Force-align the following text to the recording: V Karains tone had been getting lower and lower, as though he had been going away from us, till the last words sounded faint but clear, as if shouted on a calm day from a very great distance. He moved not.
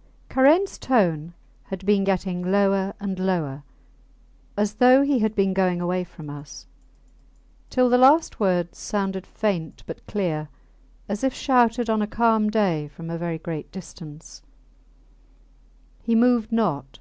V 0.00 0.06
Karains 0.34 0.78
tone 0.78 1.34
had 1.64 1.84
been 1.84 2.04
getting 2.04 2.50
lower 2.50 2.94
and 3.00 3.18
lower, 3.18 3.64
as 4.56 4.76
though 4.76 5.02
he 5.02 5.18
had 5.18 5.34
been 5.34 5.52
going 5.52 5.78
away 5.78 6.04
from 6.04 6.30
us, 6.30 6.66
till 7.68 7.90
the 7.90 7.98
last 7.98 8.40
words 8.40 8.78
sounded 8.78 9.26
faint 9.26 9.82
but 9.86 10.06
clear, 10.06 10.48
as 11.06 11.22
if 11.22 11.34
shouted 11.34 11.90
on 11.90 12.00
a 12.00 12.06
calm 12.06 12.48
day 12.48 12.88
from 12.88 13.10
a 13.10 13.18
very 13.18 13.36
great 13.36 13.70
distance. 13.72 14.40
He 16.02 16.14
moved 16.14 16.50
not. 16.50 16.98